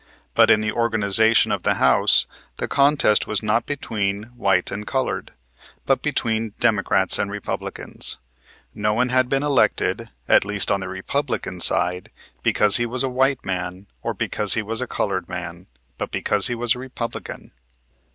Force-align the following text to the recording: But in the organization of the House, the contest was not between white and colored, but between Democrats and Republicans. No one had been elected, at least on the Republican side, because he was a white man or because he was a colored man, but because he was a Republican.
But 0.33 0.49
in 0.49 0.61
the 0.61 0.71
organization 0.71 1.51
of 1.51 1.61
the 1.61 1.75
House, 1.75 2.25
the 2.55 2.67
contest 2.67 3.27
was 3.27 3.43
not 3.43 3.67
between 3.67 4.23
white 4.35 4.71
and 4.71 4.87
colored, 4.87 5.29
but 5.85 6.01
between 6.01 6.53
Democrats 6.59 7.19
and 7.19 7.29
Republicans. 7.29 8.17
No 8.73 8.95
one 8.95 9.09
had 9.09 9.29
been 9.29 9.43
elected, 9.43 10.09
at 10.27 10.43
least 10.43 10.71
on 10.71 10.79
the 10.79 10.87
Republican 10.89 11.59
side, 11.59 12.09
because 12.41 12.77
he 12.77 12.85
was 12.87 13.03
a 13.03 13.09
white 13.09 13.45
man 13.45 13.85
or 14.01 14.15
because 14.15 14.55
he 14.55 14.63
was 14.63 14.81
a 14.81 14.87
colored 14.87 15.29
man, 15.29 15.67
but 15.99 16.09
because 16.09 16.47
he 16.47 16.55
was 16.55 16.73
a 16.73 16.79
Republican. 16.79 17.51